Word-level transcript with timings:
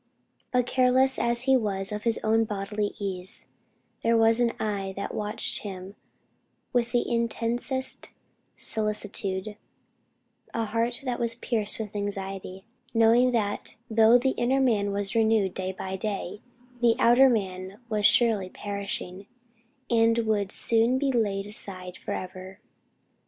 But 0.51 0.65
careless 0.65 1.19
as 1.19 1.43
he 1.43 1.55
was 1.55 1.91
of 1.91 2.05
his 2.05 2.19
own 2.23 2.43
bodily 2.43 2.95
ease, 2.97 3.49
there 4.01 4.17
was 4.17 4.39
an 4.39 4.53
eye 4.59 4.93
that 4.97 5.13
watched 5.13 5.59
him 5.59 5.95
with 6.73 6.91
the 6.91 7.07
intensest 7.07 8.09
solicitude; 8.57 9.57
a 10.55 10.65
heart 10.65 11.01
that 11.03 11.19
was 11.19 11.35
pierced 11.35 11.77
with 11.77 11.95
anxiety, 11.95 12.65
knowing 12.95 13.29
that 13.33 13.75
though 13.91 14.17
"the 14.17 14.31
inner 14.41 14.59
man 14.59 14.91
was 14.91 15.13
renewed 15.13 15.53
day 15.53 15.71
by 15.71 15.97
day," 15.97 16.41
the 16.81 16.95
outer 16.97 17.29
man 17.29 17.79
was 17.87 18.07
too 18.07 18.25
surely 18.25 18.49
"perishing," 18.49 19.27
and 19.87 20.17
would 20.17 20.51
soon 20.51 20.97
be 20.97 21.11
laid 21.11 21.45
aside, 21.45 21.95
forever. 21.95 22.59